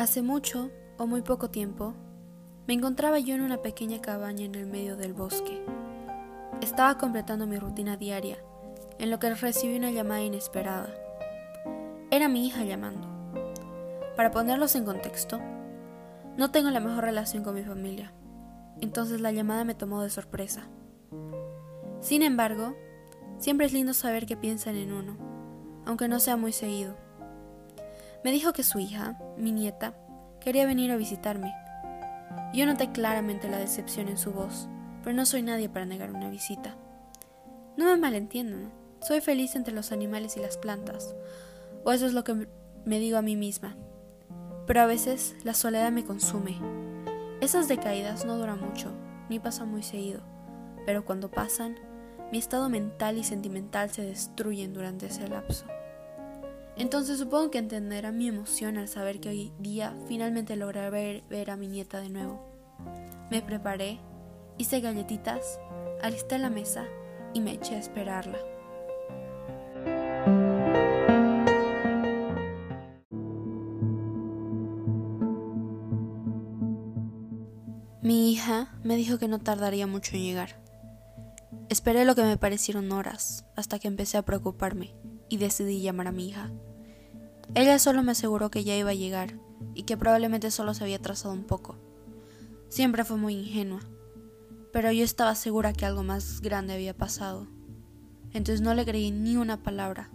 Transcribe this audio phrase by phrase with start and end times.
[0.00, 1.92] Hace mucho o muy poco tiempo,
[2.66, 5.62] me encontraba yo en una pequeña cabaña en el medio del bosque.
[6.62, 8.38] Estaba completando mi rutina diaria,
[8.98, 10.88] en lo que recibí una llamada inesperada.
[12.10, 13.08] Era mi hija llamando.
[14.16, 15.38] Para ponerlos en contexto,
[16.38, 18.14] no tengo la mejor relación con mi familia,
[18.80, 20.62] entonces la llamada me tomó de sorpresa.
[22.00, 22.74] Sin embargo,
[23.36, 25.18] siempre es lindo saber que piensan en uno,
[25.84, 26.96] aunque no sea muy seguido.
[28.22, 29.94] Me dijo que su hija, mi nieta,
[30.40, 31.54] quería venir a visitarme.
[32.52, 34.68] Yo noté claramente la decepción en su voz,
[35.02, 36.76] pero no soy nadie para negar una visita.
[37.76, 41.14] No me malentiendan, soy feliz entre los animales y las plantas,
[41.84, 42.46] o eso es lo que
[42.84, 43.76] me digo a mí misma.
[44.66, 46.58] Pero a veces la soledad me consume.
[47.40, 48.92] Esas decaídas no duran mucho,
[49.30, 50.20] ni pasan muy seguido,
[50.84, 51.76] pero cuando pasan,
[52.30, 55.64] mi estado mental y sentimental se destruyen durante ese lapso.
[56.80, 61.56] Entonces supongo que entenderá mi emoción al saber que hoy día finalmente lograré ver, a
[61.56, 62.40] mi nieta de nuevo.
[63.30, 64.00] Me preparé,
[64.56, 65.60] hice galletitas,
[66.00, 66.86] alisté la mesa
[67.34, 68.38] y me eché a esperarla.
[78.00, 80.62] Mi hija me dijo que no tardaría mucho en llegar.
[81.68, 84.94] Esperé lo que me parecieron horas, hasta que empecé a preocuparme
[85.28, 86.50] y decidí llamar a mi hija.
[87.54, 89.38] Ella solo me aseguró que ya iba a llegar
[89.74, 91.76] y que probablemente solo se había atrasado un poco.
[92.68, 93.80] Siempre fue muy ingenua,
[94.72, 97.48] pero yo estaba segura que algo más grande había pasado.
[98.32, 100.10] Entonces no le creí ni una palabra.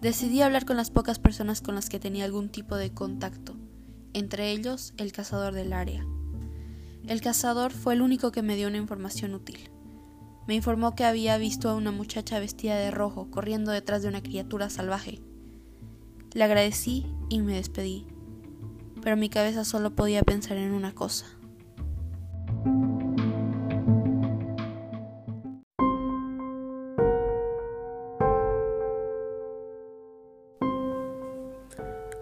[0.00, 3.56] Decidí hablar con las pocas personas con las que tenía algún tipo de contacto,
[4.12, 6.04] entre ellos el cazador del área.
[7.06, 9.70] El cazador fue el único que me dio una información útil.
[10.48, 14.22] Me informó que había visto a una muchacha vestida de rojo corriendo detrás de una
[14.22, 15.20] criatura salvaje.
[16.34, 18.08] Le agradecí y me despedí,
[19.02, 21.26] pero mi cabeza solo podía pensar en una cosa.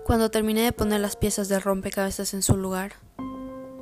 [0.04, 2.92] Cuando terminé de poner las piezas de rompecabezas en su lugar,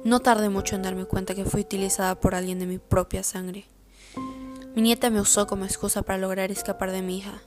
[0.04, 3.64] no tardé mucho en darme cuenta que fui utilizada por alguien de mi propia sangre.
[4.76, 7.42] Mi nieta me usó como excusa para lograr escapar de mi hija.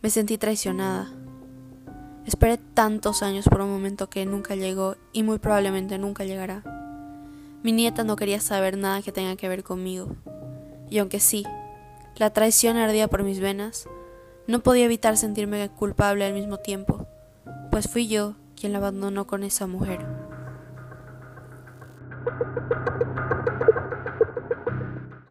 [0.00, 1.12] Me sentí traicionada.
[2.26, 6.62] Esperé tantos años por un momento que nunca llegó y muy probablemente nunca llegará.
[7.62, 10.16] Mi nieta no quería saber nada que tenga que ver conmigo.
[10.88, 11.44] Y aunque sí,
[12.16, 13.88] la traición ardía por mis venas,
[14.46, 17.06] no podía evitar sentirme culpable al mismo tiempo,
[17.70, 20.04] pues fui yo quien la abandonó con esa mujer.